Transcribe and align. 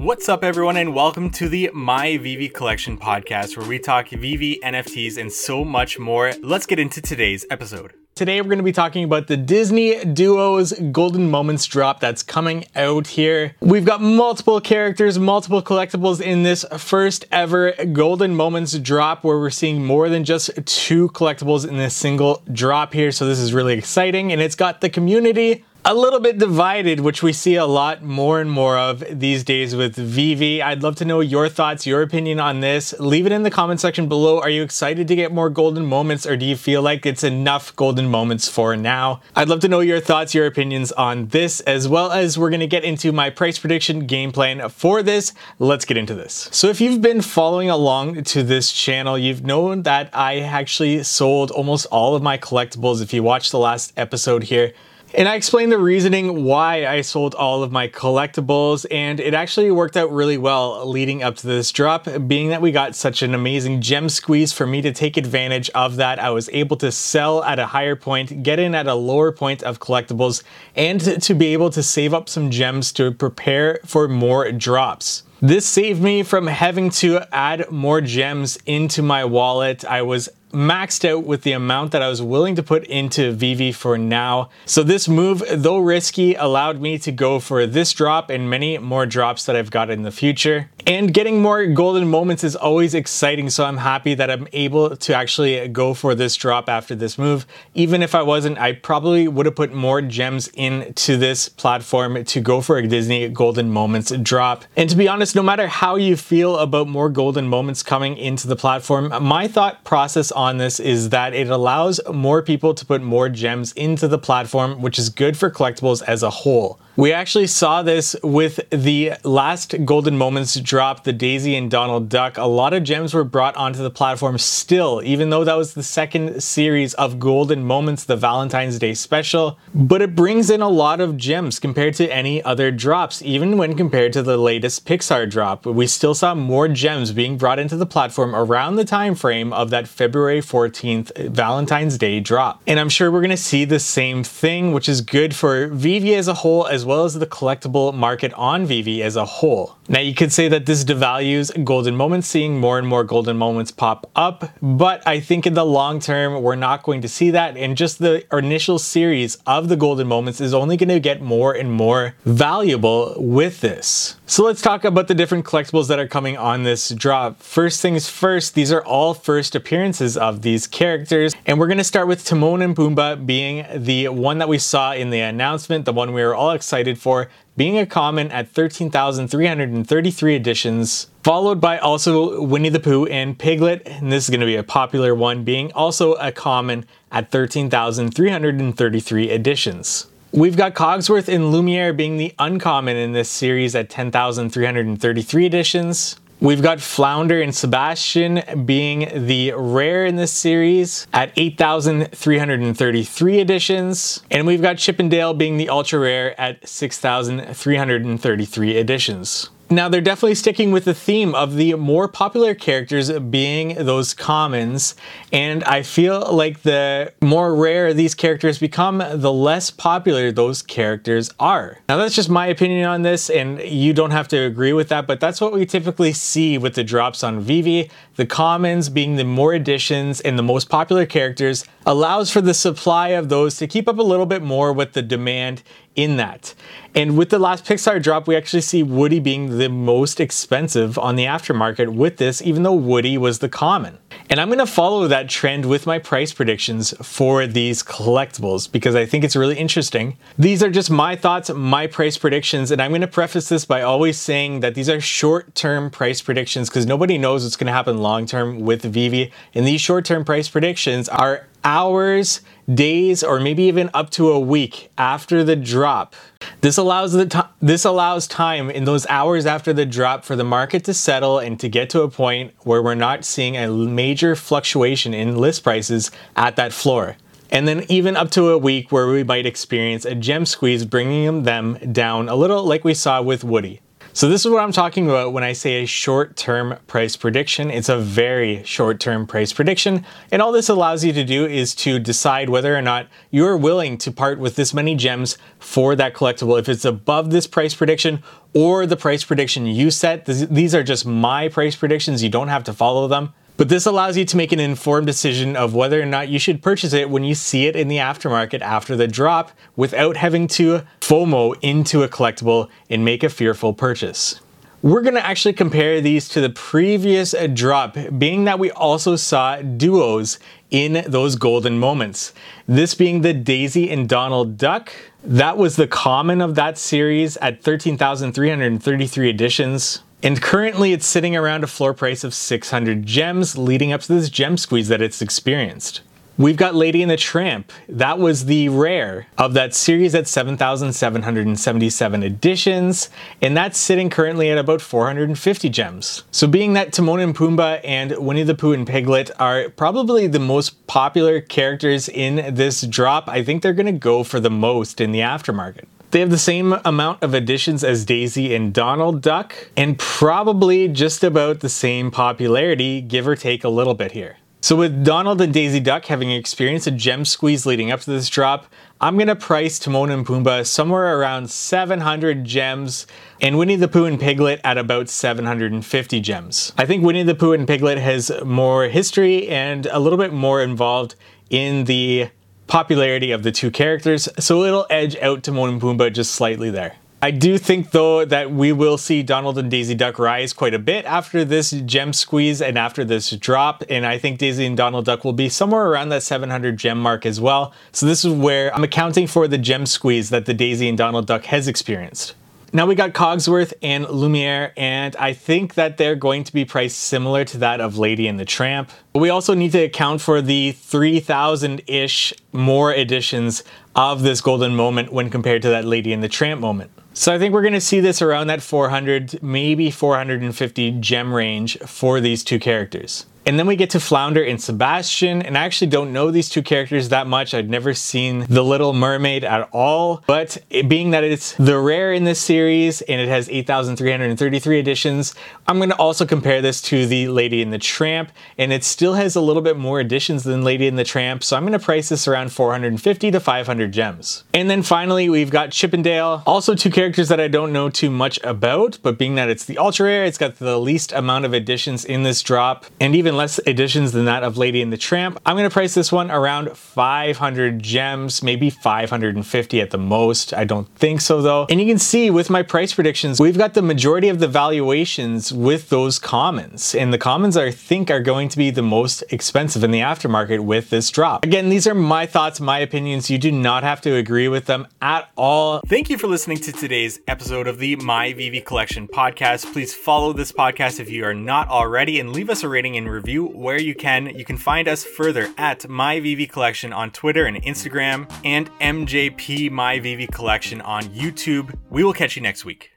What's 0.00 0.30
up, 0.30 0.42
everyone, 0.42 0.78
and 0.78 0.94
welcome 0.94 1.28
to 1.32 1.46
the 1.46 1.70
My 1.74 2.16
VeVe 2.16 2.54
Collection 2.54 2.96
podcast, 2.96 3.58
where 3.58 3.68
we 3.68 3.78
talk 3.78 4.08
VeVe, 4.08 4.58
NFTs, 4.64 5.18
and 5.18 5.30
so 5.30 5.62
much 5.62 5.98
more. 5.98 6.32
Let's 6.40 6.64
get 6.64 6.78
into 6.78 7.02
today's 7.02 7.44
episode. 7.50 7.92
Today, 8.14 8.40
we're 8.40 8.48
going 8.48 8.56
to 8.56 8.64
be 8.64 8.72
talking 8.72 9.04
about 9.04 9.26
the 9.26 9.36
Disney 9.36 10.02
Duos 10.02 10.72
Golden 10.90 11.30
Moments 11.30 11.66
drop 11.66 12.00
that's 12.00 12.22
coming 12.22 12.64
out 12.74 13.08
here. 13.08 13.54
We've 13.60 13.84
got 13.84 14.00
multiple 14.00 14.58
characters, 14.58 15.18
multiple 15.18 15.60
collectibles 15.60 16.22
in 16.22 16.44
this 16.44 16.64
first 16.78 17.26
ever 17.30 17.72
Golden 17.92 18.34
Moments 18.34 18.78
drop, 18.78 19.22
where 19.22 19.38
we're 19.38 19.50
seeing 19.50 19.84
more 19.84 20.08
than 20.08 20.24
just 20.24 20.50
two 20.64 21.10
collectibles 21.10 21.68
in 21.68 21.76
this 21.76 21.94
single 21.94 22.42
drop 22.50 22.94
here. 22.94 23.12
So, 23.12 23.26
this 23.26 23.38
is 23.38 23.52
really 23.52 23.76
exciting, 23.76 24.32
and 24.32 24.40
it's 24.40 24.56
got 24.56 24.80
the 24.80 24.88
community 24.88 25.62
a 25.84 25.94
little 25.94 26.20
bit 26.20 26.36
divided, 26.36 27.00
which 27.00 27.22
we 27.22 27.32
see 27.32 27.54
a 27.54 27.64
lot 27.64 28.02
more 28.02 28.40
and 28.40 28.50
more 28.50 28.76
of 28.76 29.02
these 29.10 29.42
days 29.42 29.74
with 29.74 29.96
VeVe. 29.96 30.60
I'd 30.60 30.82
love 30.82 30.96
to 30.96 31.06
know 31.06 31.20
your 31.20 31.48
thoughts, 31.48 31.86
your 31.86 32.02
opinion 32.02 32.38
on 32.38 32.60
this. 32.60 32.94
Leave 33.00 33.24
it 33.24 33.32
in 33.32 33.44
the 33.44 33.50
comment 33.50 33.80
section 33.80 34.06
below. 34.06 34.40
Are 34.40 34.50
you 34.50 34.62
excited 34.62 35.08
to 35.08 35.16
get 35.16 35.32
more 35.32 35.48
golden 35.48 35.86
moments 35.86 36.26
or 36.26 36.36
do 36.36 36.44
you 36.44 36.54
feel 36.54 36.82
like 36.82 37.06
it's 37.06 37.24
enough 37.24 37.74
golden 37.76 38.10
moments 38.10 38.46
for 38.46 38.76
now? 38.76 39.22
I'd 39.34 39.48
love 39.48 39.60
to 39.60 39.68
know 39.68 39.80
your 39.80 40.00
thoughts, 40.00 40.34
your 40.34 40.44
opinions 40.44 40.92
on 40.92 41.28
this, 41.28 41.60
as 41.60 41.88
well 41.88 42.12
as 42.12 42.36
we're 42.36 42.50
to 42.50 42.66
get 42.66 42.84
into 42.84 43.10
my 43.12 43.30
price 43.30 43.58
prediction 43.58 44.06
game 44.06 44.32
plan 44.32 44.68
for 44.68 45.02
this. 45.02 45.32
Let's 45.58 45.86
get 45.86 45.96
into 45.96 46.14
this. 46.14 46.48
So 46.52 46.68
if 46.68 46.80
you've 46.80 47.00
been 47.00 47.22
following 47.22 47.70
along 47.70 48.24
to 48.24 48.42
this 48.42 48.70
channel, 48.70 49.16
you've 49.16 49.44
known 49.44 49.84
that 49.84 50.10
I 50.12 50.40
actually 50.40 51.04
sold 51.04 51.50
almost 51.52 51.86
all 51.86 52.14
of 52.14 52.22
my 52.22 52.36
collectibles. 52.36 53.00
If 53.00 53.14
you 53.14 53.22
watched 53.22 53.50
the 53.50 53.58
last 53.58 53.94
episode 53.96 54.44
here, 54.44 54.74
and 55.14 55.28
I 55.28 55.34
explained 55.34 55.72
the 55.72 55.78
reasoning 55.78 56.44
why 56.44 56.86
I 56.86 57.00
sold 57.00 57.34
all 57.34 57.62
of 57.62 57.72
my 57.72 57.88
collectibles, 57.88 58.86
and 58.90 59.20
it 59.20 59.34
actually 59.34 59.70
worked 59.70 59.96
out 59.96 60.12
really 60.12 60.38
well 60.38 60.88
leading 60.88 61.22
up 61.22 61.36
to 61.36 61.46
this 61.46 61.72
drop, 61.72 62.06
being 62.26 62.48
that 62.50 62.62
we 62.62 62.72
got 62.72 62.94
such 62.94 63.22
an 63.22 63.34
amazing 63.34 63.80
gem 63.80 64.08
squeeze 64.08 64.52
for 64.52 64.66
me 64.66 64.82
to 64.82 64.92
take 64.92 65.16
advantage 65.16 65.70
of 65.70 65.96
that. 65.96 66.18
I 66.18 66.30
was 66.30 66.48
able 66.52 66.76
to 66.78 66.92
sell 66.92 67.42
at 67.44 67.58
a 67.58 67.66
higher 67.66 67.96
point, 67.96 68.42
get 68.42 68.58
in 68.58 68.74
at 68.74 68.86
a 68.86 68.94
lower 68.94 69.32
point 69.32 69.62
of 69.62 69.80
collectibles, 69.80 70.42
and 70.74 71.00
to 71.00 71.34
be 71.34 71.52
able 71.52 71.70
to 71.70 71.82
save 71.82 72.14
up 72.14 72.28
some 72.28 72.50
gems 72.50 72.92
to 72.92 73.10
prepare 73.12 73.80
for 73.84 74.08
more 74.08 74.50
drops. 74.52 75.24
This 75.42 75.64
saved 75.64 76.02
me 76.02 76.22
from 76.22 76.46
having 76.48 76.90
to 76.90 77.20
add 77.34 77.70
more 77.70 78.02
gems 78.02 78.58
into 78.66 79.02
my 79.02 79.24
wallet. 79.24 79.86
I 79.86 80.02
was 80.02 80.28
maxed 80.52 81.08
out 81.08 81.24
with 81.24 81.42
the 81.42 81.52
amount 81.52 81.92
that 81.92 82.02
I 82.02 82.08
was 82.08 82.22
willing 82.22 82.54
to 82.56 82.62
put 82.62 82.84
into 82.84 83.32
VeVe 83.32 83.74
for 83.74 83.96
now. 83.98 84.50
So 84.66 84.82
this 84.82 85.08
move, 85.08 85.42
though 85.50 85.78
risky, 85.78 86.34
allowed 86.34 86.80
me 86.80 86.98
to 86.98 87.12
go 87.12 87.40
for 87.40 87.66
this 87.66 87.92
drop 87.92 88.30
and 88.30 88.48
many 88.48 88.78
more 88.78 89.06
drops 89.06 89.46
that 89.46 89.56
I've 89.56 89.70
got 89.70 89.90
in 89.90 90.02
the 90.02 90.10
future. 90.10 90.70
And 90.86 91.12
getting 91.12 91.42
more 91.42 91.66
golden 91.66 92.08
moments 92.08 92.42
is 92.42 92.56
always 92.56 92.94
exciting, 92.94 93.50
so 93.50 93.64
I'm 93.64 93.76
happy 93.76 94.14
that 94.14 94.30
I'm 94.30 94.48
able 94.52 94.96
to 94.96 95.14
actually 95.14 95.68
go 95.68 95.94
for 95.94 96.14
this 96.14 96.34
drop 96.36 96.68
after 96.68 96.94
this 96.94 97.18
move. 97.18 97.46
Even 97.74 98.02
if 98.02 98.14
I 98.14 98.22
wasn't, 98.22 98.58
I 98.58 98.72
probably 98.72 99.28
would 99.28 99.46
have 99.46 99.54
put 99.54 99.72
more 99.72 100.00
gems 100.02 100.48
into 100.48 101.16
this 101.16 101.48
platform 101.48 102.24
to 102.24 102.40
go 102.40 102.60
for 102.60 102.78
a 102.78 102.86
Disney 102.86 103.28
golden 103.28 103.70
moments 103.70 104.10
drop. 104.22 104.64
And 104.76 104.88
to 104.90 104.96
be 104.96 105.06
honest, 105.06 105.36
no 105.36 105.42
matter 105.42 105.68
how 105.68 105.96
you 105.96 106.16
feel 106.16 106.56
about 106.56 106.88
more 106.88 107.08
golden 107.08 107.46
moments 107.46 107.82
coming 107.82 108.16
into 108.16 108.48
the 108.48 108.56
platform, 108.56 109.12
my 109.22 109.46
thought 109.46 109.84
process 109.84 110.32
on 110.40 110.56
this 110.56 110.80
is 110.80 111.10
that 111.10 111.34
it 111.34 111.48
allows 111.48 112.00
more 112.10 112.42
people 112.42 112.72
to 112.74 112.86
put 112.86 113.02
more 113.02 113.28
gems 113.28 113.72
into 113.72 114.08
the 114.08 114.18
platform, 114.18 114.80
which 114.80 114.98
is 114.98 115.10
good 115.10 115.36
for 115.36 115.50
collectibles 115.50 116.02
as 116.06 116.22
a 116.22 116.30
whole. 116.30 116.80
We 117.00 117.14
actually 117.14 117.46
saw 117.46 117.82
this 117.82 118.14
with 118.22 118.60
the 118.68 119.14
last 119.24 119.74
Golden 119.86 120.18
Moments 120.18 120.60
drop, 120.60 121.04
the 121.04 121.14
Daisy 121.14 121.56
and 121.56 121.70
Donald 121.70 122.10
Duck. 122.10 122.36
A 122.36 122.44
lot 122.44 122.74
of 122.74 122.84
gems 122.84 123.14
were 123.14 123.24
brought 123.24 123.56
onto 123.56 123.82
the 123.82 123.88
platform 123.88 124.36
still, 124.36 125.00
even 125.02 125.30
though 125.30 125.42
that 125.42 125.56
was 125.56 125.72
the 125.72 125.82
second 125.82 126.42
series 126.42 126.92
of 126.92 127.18
Golden 127.18 127.64
Moments, 127.64 128.04
the 128.04 128.16
Valentine's 128.16 128.78
Day 128.78 128.92
special. 128.92 129.58
But 129.74 130.02
it 130.02 130.14
brings 130.14 130.50
in 130.50 130.60
a 130.60 130.68
lot 130.68 131.00
of 131.00 131.16
gems 131.16 131.58
compared 131.58 131.94
to 131.94 132.12
any 132.12 132.42
other 132.42 132.70
drops, 132.70 133.22
even 133.22 133.56
when 133.56 133.78
compared 133.78 134.12
to 134.12 134.22
the 134.22 134.36
latest 134.36 134.84
Pixar 134.84 135.30
drop. 135.30 135.64
We 135.64 135.86
still 135.86 136.14
saw 136.14 136.34
more 136.34 136.68
gems 136.68 137.12
being 137.12 137.38
brought 137.38 137.58
into 137.58 137.78
the 137.78 137.86
platform 137.86 138.36
around 138.36 138.76
the 138.76 138.84
time 138.84 139.14
frame 139.14 139.54
of 139.54 139.70
that 139.70 139.88
February 139.88 140.42
14th 140.42 141.30
Valentine's 141.30 141.96
Day 141.96 142.20
drop. 142.20 142.60
And 142.66 142.78
I'm 142.78 142.90
sure 142.90 143.10
we're 143.10 143.22
to 143.22 143.38
see 143.38 143.64
the 143.64 143.80
same 143.80 144.22
thing, 144.22 144.74
which 144.74 144.86
is 144.86 145.00
good 145.00 145.34
for 145.34 145.68
VeVe 145.68 146.14
as 146.14 146.28
a 146.28 146.34
whole 146.34 146.66
as 146.66 146.84
well 146.84 146.89
well 146.90 147.04
as 147.04 147.14
the 147.14 147.24
collectible 147.24 147.94
market 147.94 148.32
on 148.34 148.66
VeVe 148.66 149.00
as 149.00 149.14
a 149.14 149.24
whole. 149.24 149.76
Now, 149.88 150.00
you 150.00 150.12
could 150.12 150.32
say 150.32 150.48
that 150.48 150.66
this 150.66 150.82
devalues 150.82 151.52
golden 151.64 151.94
moments, 151.94 152.26
seeing 152.26 152.58
more 152.58 152.80
and 152.80 152.88
more 152.88 153.04
golden 153.04 153.36
moments 153.36 153.70
pop 153.70 154.10
up, 154.16 154.50
but 154.60 155.06
I 155.06 155.20
think 155.20 155.46
in 155.46 155.54
the 155.54 155.64
long 155.64 156.00
term, 156.00 156.42
we're 156.42 156.56
not 156.56 156.82
going 156.82 157.00
to 157.02 157.08
see 157.08 157.30
that. 157.30 157.56
And 157.56 157.76
just 157.76 158.00
the 158.00 158.26
initial 158.36 158.80
series 158.80 159.36
of 159.46 159.68
the 159.68 159.76
golden 159.76 160.08
moments 160.08 160.40
is 160.40 160.52
only 160.52 160.76
going 160.76 160.88
to 160.88 160.98
get 160.98 161.22
more 161.22 161.52
and 161.52 161.70
more 161.70 162.16
valuable 162.24 163.14
with 163.18 163.60
this. 163.60 164.16
So 164.30 164.44
let's 164.44 164.62
talk 164.62 164.84
about 164.84 165.08
the 165.08 165.14
different 165.16 165.44
collectibles 165.44 165.88
that 165.88 165.98
are 165.98 166.06
coming 166.06 166.36
on 166.36 166.62
this 166.62 166.90
drop. 166.90 167.42
First 167.42 167.80
things 167.80 168.08
first, 168.08 168.54
these 168.54 168.70
are 168.70 168.84
all 168.84 169.12
first 169.12 169.56
appearances 169.56 170.16
of 170.16 170.42
these 170.42 170.68
characters, 170.68 171.34
and 171.46 171.58
we're 171.58 171.66
going 171.66 171.78
to 171.78 171.84
start 171.84 172.06
with 172.06 172.24
Timon 172.24 172.62
and 172.62 172.76
Pumbaa 172.76 173.26
being 173.26 173.66
the 173.74 174.06
one 174.06 174.38
that 174.38 174.48
we 174.48 174.56
saw 174.56 174.92
in 174.92 175.10
the 175.10 175.18
announcement, 175.18 175.84
the 175.84 175.92
one 175.92 176.12
we 176.12 176.22
were 176.22 176.36
all 176.36 176.52
excited 176.52 176.96
for, 176.96 177.28
being 177.56 177.76
a 177.76 177.84
common 177.84 178.30
at 178.30 178.48
13,333 178.48 180.36
editions, 180.36 181.08
followed 181.24 181.60
by 181.60 181.78
also 181.78 182.40
Winnie 182.40 182.68
the 182.68 182.78
Pooh 182.78 183.06
and 183.06 183.36
Piglet, 183.36 183.82
and 183.84 184.12
this 184.12 184.22
is 184.22 184.30
going 184.30 184.38
to 184.38 184.46
be 184.46 184.54
a 184.54 184.62
popular 184.62 185.12
one, 185.12 185.42
being 185.42 185.72
also 185.72 186.12
a 186.14 186.30
common 186.30 186.86
at 187.10 187.32
13,333 187.32 189.28
editions. 189.28 190.06
We've 190.32 190.56
got 190.56 190.74
Cogsworth 190.74 191.28
and 191.28 191.50
Lumiere 191.50 191.92
being 191.92 192.16
the 192.16 192.32
uncommon 192.38 192.96
in 192.96 193.10
this 193.10 193.28
series 193.28 193.74
at 193.74 193.90
10,333 193.90 195.44
editions. 195.44 196.20
We've 196.38 196.62
got 196.62 196.80
Flounder 196.80 197.42
and 197.42 197.52
Sebastian 197.52 198.64
being 198.64 199.26
the 199.26 199.54
rare 199.56 200.06
in 200.06 200.14
this 200.14 200.32
series 200.32 201.08
at 201.12 201.32
8,333 201.36 203.40
editions. 203.40 204.22
And 204.30 204.46
we've 204.46 204.62
got 204.62 204.78
Chip 204.78 205.00
'n 205.00 205.08
Dale 205.08 205.34
being 205.34 205.56
the 205.56 205.68
ultra 205.68 205.98
rare 205.98 206.40
at 206.40 206.66
6,333 206.66 208.76
editions. 208.76 209.50
Now, 209.72 209.88
they're 209.88 210.00
definitely 210.00 210.34
sticking 210.34 210.72
with 210.72 210.84
the 210.84 210.94
theme 210.94 211.32
of 211.32 211.54
the 211.54 211.74
more 211.74 212.08
popular 212.08 212.56
characters 212.56 213.08
being 213.12 213.76
those 213.76 214.14
commons, 214.14 214.96
and 215.32 215.62
I 215.62 215.84
feel 215.84 216.34
like 216.34 216.62
the 216.62 217.12
more 217.22 217.54
rare 217.54 217.94
these 217.94 218.16
characters 218.16 218.58
become, 218.58 218.98
the 218.98 219.32
less 219.32 219.70
popular 219.70 220.32
those 220.32 220.60
characters 220.60 221.30
are. 221.38 221.78
Now, 221.88 221.98
that's 221.98 222.16
just 222.16 222.28
my 222.28 222.48
opinion 222.48 222.84
on 222.88 223.02
this, 223.02 223.30
and 223.30 223.60
you 223.60 223.92
don't 223.92 224.10
have 224.10 224.26
to 224.28 224.38
agree 224.38 224.72
with 224.72 224.88
that, 224.88 225.06
but 225.06 225.20
that's 225.20 225.40
what 225.40 225.52
we 225.52 225.64
typically 225.66 226.14
see 226.14 226.58
with 226.58 226.74
the 226.74 226.82
drops 226.82 227.22
on 227.22 227.40
VeVe. 227.40 227.88
The 228.16 228.26
commons 228.26 228.88
being 228.88 229.14
the 229.14 229.24
more 229.24 229.54
editions 229.54 230.20
and 230.20 230.36
the 230.36 230.42
most 230.42 230.68
popular 230.68 231.06
characters 231.06 231.64
allows 231.86 232.28
for 232.28 232.40
the 232.40 232.54
supply 232.54 233.10
of 233.10 233.28
those 233.28 233.56
to 233.58 233.68
keep 233.68 233.88
up 233.88 233.98
a 233.98 234.02
little 234.02 234.26
bit 234.26 234.42
more 234.42 234.72
with 234.72 234.94
the 234.94 235.02
demand 235.02 235.62
in 235.96 236.16
that. 236.16 236.54
And 236.94 237.16
with 237.16 237.30
the 237.30 237.38
last 237.38 237.64
Pixar 237.64 238.02
drop, 238.02 238.26
we 238.26 238.34
actually 238.34 238.62
see 238.62 238.82
Woody 238.82 239.20
being 239.20 239.58
the 239.58 239.68
most 239.68 240.18
expensive 240.20 240.98
on 240.98 241.16
the 241.16 241.24
aftermarket 241.24 241.94
with 241.94 242.16
this, 242.16 242.42
even 242.42 242.62
though 242.64 242.74
Woody 242.74 243.16
was 243.16 243.38
the 243.38 243.48
common. 243.48 243.98
And 244.28 244.40
I'm 244.40 244.48
to 244.58 244.66
follow 244.66 245.08
that 245.08 245.28
trend 245.28 245.66
with 245.66 245.86
my 245.86 245.98
price 245.98 246.32
predictions 246.32 246.94
for 247.02 247.46
these 247.46 247.82
collectibles 247.82 248.70
because 248.70 248.94
I 248.94 249.06
think 249.06 249.24
it's 249.24 249.36
really 249.36 249.56
interesting. 249.56 250.16
These 250.38 250.62
are 250.62 250.70
just 250.70 250.90
my 250.90 251.16
thoughts, 251.16 251.50
my 251.50 251.86
price 251.86 252.16
predictions, 252.16 252.70
and 252.70 252.80
I'm 252.80 252.90
to 253.00 253.08
preface 253.08 253.48
this 253.48 253.64
by 253.64 253.82
always 253.82 254.18
saying 254.18 254.60
that 254.60 254.74
these 254.74 254.88
are 254.88 255.00
short-term 255.00 255.90
price 255.90 256.22
predictions 256.22 256.68
because 256.68 256.86
nobody 256.86 257.18
knows 257.18 257.44
what's 257.44 257.56
to 257.66 257.72
happen 257.72 257.98
long-term 257.98 258.60
with 258.60 258.82
VeVe. 258.82 259.30
And 259.54 259.66
these 259.66 259.80
short-term 259.80 260.24
price 260.24 260.48
predictions 260.48 261.08
are 261.08 261.46
hours, 261.64 262.40
days, 262.72 263.22
or 263.22 263.40
maybe 263.40 263.64
even 263.64 263.90
up 263.94 264.10
to 264.10 264.30
a 264.30 264.40
week 264.40 264.90
after 264.96 265.44
the 265.44 265.56
drop. 265.56 266.14
This 266.60 266.76
allows 266.76 267.12
the 267.12 267.48
this 267.60 267.84
allows 267.84 268.26
time 268.26 268.70
in 268.70 268.84
those 268.84 269.06
hours 269.08 269.46
after 269.46 269.72
the 269.72 269.86
drop 269.86 270.24
for 270.24 270.36
the 270.36 270.44
market 270.44 270.84
to 270.84 270.94
settle 270.94 271.38
and 271.38 271.58
to 271.60 271.68
get 271.68 271.90
to 271.90 272.02
a 272.02 272.10
point 272.10 272.54
where 272.60 272.82
we're 272.82 272.94
not 272.94 273.24
seeing 273.24 273.56
a 273.56 273.68
major 273.68 274.34
fluctuation 274.36 275.14
in 275.14 275.36
list 275.36 275.62
prices 275.62 276.10
at 276.36 276.56
that 276.56 276.72
floor. 276.72 277.16
And 277.50 277.66
then 277.66 277.84
even 277.88 278.16
up 278.16 278.30
to 278.32 278.50
a 278.50 278.58
week 278.58 278.92
where 278.92 279.08
we 279.08 279.24
might 279.24 279.44
experience 279.44 280.04
a 280.04 280.14
gem 280.14 280.46
squeeze 280.46 280.84
bringing 280.84 281.42
them 281.42 281.78
down 281.92 282.28
a 282.28 282.36
little 282.36 282.64
like 282.64 282.84
we 282.84 282.94
saw 282.94 283.20
with 283.22 283.42
Woody. 283.42 283.80
So 284.12 284.28
this 284.28 284.44
is 284.44 284.50
what 284.50 284.60
I'm 284.60 284.72
talking 284.72 285.08
about 285.08 285.32
when 285.32 285.44
I 285.44 285.52
say 285.52 285.82
a 285.82 285.86
short-term 285.86 286.76
price 286.88 287.14
prediction. 287.14 287.70
It's 287.70 287.88
a 287.88 287.96
very 287.96 288.64
short-term 288.64 289.28
price 289.28 289.52
prediction. 289.52 290.04
And 290.32 290.42
all 290.42 290.50
this 290.50 290.68
allows 290.68 291.04
you 291.04 291.12
to 291.12 291.22
do 291.22 291.46
is 291.46 291.76
to 291.76 292.00
decide 292.00 292.48
whether 292.48 292.76
or 292.76 292.82
not 292.82 293.06
you're 293.30 293.56
willing 293.56 293.96
to 293.98 294.10
part 294.10 294.40
with 294.40 294.56
this 294.56 294.74
many 294.74 294.96
gems 294.96 295.38
for 295.60 295.94
that 295.94 296.14
collectible. 296.14 296.58
If 296.58 296.68
it's 296.68 296.84
above 296.84 297.30
this 297.30 297.46
price 297.46 297.72
prediction 297.72 298.24
or 298.52 298.84
the 298.84 298.96
price 298.96 299.22
prediction 299.22 299.66
you 299.66 299.92
set, 299.92 300.24
these 300.26 300.74
are 300.74 300.82
just 300.82 301.06
my 301.06 301.48
price 301.48 301.76
predictions. 301.76 302.20
You 302.20 302.30
don't 302.30 302.48
have 302.48 302.64
to 302.64 302.72
follow 302.72 303.06
them. 303.06 303.32
But 303.60 303.68
this 303.68 303.84
allows 303.84 304.16
you 304.16 304.24
to 304.24 304.38
make 304.38 304.52
an 304.52 304.58
informed 304.58 305.06
decision 305.06 305.54
of 305.54 305.74
whether 305.74 306.00
or 306.00 306.06
not 306.06 306.30
you 306.30 306.38
should 306.38 306.62
purchase 306.62 306.94
it 306.94 307.10
when 307.10 307.24
you 307.24 307.34
see 307.34 307.66
it 307.66 307.76
in 307.76 307.88
the 307.88 307.98
aftermarket 307.98 308.62
after 308.62 308.96
the 308.96 309.06
drop 309.06 309.52
without 309.76 310.16
having 310.16 310.46
to 310.46 310.80
FOMO 311.02 311.54
into 311.60 312.02
a 312.02 312.08
collectible 312.08 312.70
and 312.88 313.04
make 313.04 313.22
a 313.22 313.28
fearful 313.28 313.74
purchase. 313.74 314.40
We're 314.80 315.02
going 315.02 315.16
to 315.16 315.26
actually 315.26 315.52
compare 315.52 316.00
these 316.00 316.26
to 316.30 316.40
the 316.40 316.48
previous 316.48 317.34
drop, 317.52 317.98
being 318.16 318.44
that 318.44 318.58
we 318.58 318.70
also 318.70 319.14
saw 319.16 319.60
duos 319.60 320.38
in 320.70 321.04
those 321.06 321.36
golden 321.36 321.78
moments. 321.78 322.32
This 322.66 322.94
being 322.94 323.20
the 323.20 323.34
Daisy 323.34 323.90
and 323.90 324.08
Donald 324.08 324.56
Duck. 324.56 324.90
That 325.22 325.58
was 325.58 325.76
the 325.76 325.86
common 325.86 326.40
of 326.40 326.54
that 326.54 326.78
series 326.78 327.36
at 327.36 327.62
13,333 327.62 329.28
editions. 329.28 330.00
And 330.22 330.42
currently 330.42 330.92
it's 330.92 331.06
sitting 331.06 331.34
around 331.34 331.64
a 331.64 331.66
floor 331.66 331.94
price 331.94 332.24
of 332.24 332.34
600 332.34 333.06
gems 333.06 333.56
leading 333.56 333.90
up 333.90 334.02
to 334.02 334.12
this 334.12 334.28
gem 334.28 334.58
squeeze 334.58 334.88
that 334.88 335.00
it's 335.00 335.22
experienced. 335.22 336.02
We've 336.36 336.58
got 336.58 336.74
Lady 336.74 337.00
and 337.00 337.10
the 337.10 337.16
Tramp. 337.16 337.72
That 337.88 338.18
was 338.18 338.44
the 338.44 338.68
rare 338.68 339.28
of 339.38 339.54
that 339.54 339.74
series 339.74 340.14
at 340.14 340.28
7,777 340.28 342.22
editions, 342.22 343.08
and 343.40 343.56
that's 343.56 343.78
sitting 343.78 344.10
currently 344.10 344.50
at 344.50 344.58
about 344.58 344.82
450 344.82 345.68
gems. 345.70 346.24
So 346.30 346.46
being 346.46 346.74
that 346.74 346.92
Timon 346.92 347.20
and 347.20 347.34
Pumbaa 347.34 347.80
and 347.82 348.16
Winnie 348.18 348.42
the 348.42 348.54
Pooh 348.54 348.72
and 348.72 348.86
Piglet 348.86 349.30
are 349.38 349.70
probably 349.70 350.26
the 350.26 350.38
most 350.38 350.86
popular 350.86 351.40
characters 351.40 352.10
in 352.10 352.54
this 352.54 352.82
drop, 352.82 353.28
I 353.28 353.42
think 353.42 353.62
they're 353.62 353.72
gonna 353.72 353.92
go 353.92 354.22
for 354.22 354.38
the 354.40 354.50
most 354.50 355.00
in 355.00 355.12
the 355.12 355.20
aftermarket. 355.20 355.84
They 356.10 356.20
have 356.20 356.30
the 356.30 356.38
same 356.38 356.72
amount 356.84 357.22
of 357.22 357.34
additions 357.34 357.84
as 357.84 358.04
Daisy 358.04 358.52
and 358.54 358.74
Donald 358.74 359.22
Duck, 359.22 359.54
and 359.76 359.96
probably 359.96 360.88
just 360.88 361.22
about 361.22 361.60
the 361.60 361.68
same 361.68 362.10
popularity, 362.10 363.00
give 363.00 363.28
or 363.28 363.36
take 363.36 363.62
a 363.62 363.68
little 363.68 363.94
bit 363.94 364.10
here. 364.10 364.38
So 364.62 364.76
with 364.76 365.04
Donald 365.04 365.40
and 365.40 365.54
Daisy 365.54 365.80
Duck 365.80 366.04
having 366.06 366.30
experienced 366.30 366.86
a 366.86 366.90
gem 366.90 367.24
squeeze 367.24 367.64
leading 367.64 367.90
up 367.90 368.00
to 368.00 368.10
this 368.10 368.28
drop, 368.28 368.66
I'm 369.00 369.16
gonna 369.16 369.36
price 369.36 369.78
Timon 369.78 370.10
and 370.10 370.26
Pumbaa 370.26 370.66
somewhere 370.66 371.18
around 371.18 371.48
700 371.48 372.44
gems 372.44 373.06
and 373.40 373.56
Winnie 373.56 373.76
the 373.76 373.88
Pooh 373.88 374.04
and 374.04 374.20
Piglet 374.20 374.60
at 374.62 374.76
about 374.76 375.08
750 375.08 376.20
gems. 376.20 376.72
I 376.76 376.84
think 376.84 377.04
Winnie 377.04 377.22
the 377.22 377.34
Pooh 377.34 377.52
and 377.52 377.66
Piglet 377.66 377.98
has 377.98 378.30
more 378.44 378.84
history 378.84 379.48
and 379.48 379.86
a 379.86 379.98
little 379.98 380.18
bit 380.18 380.32
more 380.32 380.60
involved 380.60 381.14
in 381.48 381.84
the 381.84 382.28
popularity 382.70 383.32
of 383.32 383.42
the 383.42 383.50
two 383.50 383.70
characters, 383.70 384.28
so 384.38 384.62
it'll 384.62 384.86
edge 384.88 385.16
out 385.16 385.42
Timon 385.42 385.70
and 385.70 385.82
Pumbaa 385.82 386.14
just 386.14 386.30
slightly 386.30 386.70
there. 386.70 386.94
I 387.20 387.32
do 387.32 387.58
think 387.58 387.90
though 387.90 388.24
that 388.24 388.50
we 388.50 388.72
will 388.72 388.96
see 388.96 389.22
Donald 389.22 389.58
and 389.58 389.70
Daisy 389.70 389.94
Duck 389.94 390.18
rise 390.18 390.54
quite 390.54 390.72
a 390.72 390.78
bit 390.78 391.04
after 391.04 391.44
this 391.44 391.72
gem 391.84 392.14
squeeze 392.14 392.62
and 392.62 392.78
after 392.78 393.04
this 393.04 393.30
drop 393.32 393.84
and 393.90 394.06
I 394.06 394.16
think 394.16 394.38
Daisy 394.38 394.64
and 394.64 394.74
Donald 394.74 395.04
Duck 395.04 395.22
will 395.22 395.34
be 395.34 395.50
somewhere 395.50 395.86
around 395.88 396.08
that 396.10 396.22
700 396.22 396.78
gem 396.78 396.98
mark 396.98 397.26
as 397.26 397.38
well. 397.38 397.74
So 397.92 398.06
this 398.06 398.24
is 398.24 398.32
where 398.32 398.74
I'm 398.74 398.84
accounting 398.84 399.26
for 399.26 399.46
the 399.46 399.58
gem 399.58 399.84
squeeze 399.84 400.30
that 400.30 400.46
the 400.46 400.54
Daisy 400.54 400.88
and 400.88 400.96
Donald 400.96 401.26
Duck 401.26 401.44
has 401.46 401.68
experienced. 401.68 402.34
Now 402.72 402.86
we 402.86 402.94
got 402.94 403.14
Cogsworth 403.14 403.72
and 403.82 404.08
Lumiere, 404.08 404.72
and 404.76 405.16
I 405.16 405.32
think 405.32 405.74
that 405.74 405.96
they're 405.96 406.14
going 406.14 406.44
to 406.44 406.52
be 406.52 406.64
priced 406.64 406.98
similar 407.00 407.44
to 407.46 407.58
that 407.58 407.80
of 407.80 407.98
Lady 407.98 408.28
and 408.28 408.38
the 408.38 408.44
Tramp. 408.44 408.90
But 409.12 409.18
we 409.18 409.28
also 409.28 409.54
need 409.54 409.72
to 409.72 409.82
account 409.82 410.20
for 410.20 410.40
the 410.40 410.72
3,000-ish 410.74 412.32
more 412.52 412.94
editions 412.94 413.64
of 413.96 414.22
this 414.22 414.40
golden 414.40 414.76
moment 414.76 415.12
when 415.12 415.30
compared 415.30 415.62
to 415.62 415.68
that 415.70 415.84
Lady 415.84 416.12
and 416.12 416.22
the 416.22 416.28
Tramp 416.28 416.60
moment. 416.60 416.92
So 417.12 417.34
I 417.34 417.40
think 417.40 417.52
we're 417.52 417.62
going 417.62 417.74
to 417.74 417.80
see 417.80 417.98
this 417.98 418.22
around 418.22 418.46
that 418.46 418.62
400, 418.62 419.42
maybe 419.42 419.90
450 419.90 420.92
gem 421.00 421.34
range 421.34 421.76
for 421.80 422.20
these 422.20 422.44
two 422.44 422.60
characters. 422.60 423.26
And 423.46 423.58
then 423.58 423.66
we 423.66 423.74
get 423.74 423.90
to 423.90 424.00
Flounder 424.00 424.44
and 424.44 424.60
Sebastian, 424.60 425.42
and 425.42 425.56
I 425.56 425.64
actually 425.64 425.88
don't 425.88 426.12
know 426.12 426.30
these 426.30 426.48
two 426.48 426.62
characters 426.62 427.08
that 427.08 427.26
much. 427.26 427.54
I'd 427.54 427.70
never 427.70 427.94
seen 427.94 428.46
The 428.48 428.62
Little 428.62 428.92
Mermaid 428.92 429.44
at 429.44 429.68
all, 429.72 430.22
but 430.26 430.58
it, 430.68 430.88
being 430.88 431.10
that 431.10 431.24
it's 431.24 431.54
the 431.54 431.78
rare 431.78 432.12
in 432.12 432.24
this 432.24 432.40
series 432.40 433.00
and 433.02 433.20
it 433.20 433.28
has 433.28 433.48
8,333 433.48 434.78
editions, 434.78 435.34
I'm 435.66 435.80
to 435.80 435.96
also 435.96 436.26
compare 436.26 436.60
this 436.60 436.82
to 436.82 437.06
the 437.06 437.28
Lady 437.28 437.62
and 437.62 437.72
the 437.72 437.78
Tramp, 437.78 438.30
and 438.58 438.72
it 438.72 438.84
still 438.84 439.14
has 439.14 439.36
a 439.36 439.40
little 439.40 439.62
bit 439.62 439.76
more 439.76 440.00
editions 440.00 440.44
than 440.44 440.62
Lady 440.62 440.86
and 440.86 440.98
the 440.98 441.04
Tramp, 441.04 441.42
so 441.42 441.56
I'm 441.56 441.66
to 441.70 441.78
price 441.78 442.10
this 442.10 442.28
around 442.28 442.52
450 442.52 443.30
to 443.30 443.40
500 443.40 443.92
gems. 443.92 444.44
And 444.52 444.68
then 444.68 444.82
finally, 444.82 445.28
we've 445.30 445.50
got 445.50 445.70
Chip 445.70 445.94
'n 445.94 446.02
Dale, 446.02 446.42
also 446.46 446.74
two 446.74 446.90
characters 446.90 447.28
that 447.28 447.40
I 447.40 447.48
don't 447.48 447.72
know 447.72 447.88
too 447.88 448.10
much 448.10 448.38
about, 448.44 448.98
but 449.02 449.16
being 449.16 449.36
that 449.36 449.48
it's 449.48 449.64
the 449.64 449.78
ultra 449.78 450.06
rare, 450.06 450.24
it's 450.24 450.38
got 450.38 450.58
the 450.58 450.78
least 450.78 451.12
amount 451.12 451.46
of 451.46 451.54
editions 451.54 452.04
in 452.04 452.22
this 452.22 452.42
drop, 452.42 452.84
and 453.00 453.14
even 453.14 453.36
less 453.40 453.58
editions 453.66 454.12
than 454.12 454.26
that 454.26 454.42
of 454.42 454.58
Lady 454.58 454.82
and 454.82 454.92
the 454.92 454.98
Tramp. 454.98 455.40
I'm 455.46 455.56
going 455.56 455.68
to 455.68 455.72
price 455.72 455.94
this 455.94 456.12
one 456.12 456.30
around 456.30 456.76
500 456.76 457.82
gems, 457.82 458.42
maybe 458.42 458.68
550 458.68 459.80
at 459.80 459.90
the 459.90 459.96
most. 459.96 460.52
I 460.52 460.64
don't 460.64 460.86
think 460.96 461.22
so 461.22 461.40
though. 461.40 461.66
And 461.70 461.80
you 461.80 461.86
can 461.86 461.98
see 461.98 462.30
with 462.30 462.50
my 462.50 462.62
price 462.62 462.92
predictions, 462.92 463.40
we've 463.40 463.56
got 463.56 463.72
the 463.72 463.80
majority 463.80 464.28
of 464.28 464.40
the 464.40 464.46
valuations 464.46 465.54
with 465.54 465.88
those 465.88 466.18
commons. 466.18 466.94
And 466.94 467.14
the 467.14 467.18
commons 467.18 467.56
I 467.56 467.70
think 467.70 468.10
are 468.10 468.20
going 468.20 468.50
to 468.50 468.58
be 468.58 468.70
the 468.70 468.82
most 468.82 469.24
expensive 469.30 469.82
in 469.82 469.90
the 469.90 470.00
aftermarket 470.00 470.60
with 470.60 470.90
this 470.90 471.08
drop. 471.08 471.42
Again, 471.42 471.70
these 471.70 471.86
are 471.86 471.94
my 471.94 472.26
thoughts, 472.26 472.60
my 472.60 472.78
opinions. 472.80 473.30
You 473.30 473.38
do 473.38 473.50
not 473.50 473.84
have 473.84 474.02
to 474.02 474.16
agree 474.16 474.48
with 474.48 474.66
them 474.66 474.86
at 475.00 475.30
all. 475.38 475.80
Thank 475.86 476.10
you 476.10 476.18
for 476.18 476.26
listening 476.26 476.58
to 476.58 476.72
today's 476.72 477.20
episode 477.26 477.66
of 477.66 477.78
the 477.78 477.96
My 477.96 478.34
VeVe 478.34 478.66
Collection 478.66 479.08
podcast. 479.08 479.72
Please 479.72 479.94
follow 479.94 480.34
this 480.34 480.52
podcast 480.52 481.00
if 481.00 481.08
you 481.08 481.24
are 481.24 481.32
not 481.32 481.68
already 481.68 482.20
and 482.20 482.34
leave 482.34 482.50
us 482.50 482.62
a 482.62 482.68
rating 482.68 482.98
and 482.98 483.10
review 483.10 483.19
review 483.20 483.46
where 483.46 483.80
you 483.80 483.94
can. 483.94 484.34
You 484.36 484.44
can 484.44 484.56
find 484.56 484.88
us 484.88 485.04
further 485.04 485.52
at 485.58 485.80
MyVeVe 485.80 486.50
Collection 486.50 486.92
on 486.92 487.10
Twitter 487.10 487.44
and 487.44 487.62
Instagram 487.62 488.30
and 488.44 488.70
MJP 488.80 489.70
MyVeVe 489.70 490.32
Collection 490.32 490.80
on 490.80 491.02
YouTube. 491.04 491.78
We 491.90 492.02
will 492.02 492.14
catch 492.14 492.34
you 492.36 492.42
next 492.42 492.64
week. 492.64 492.88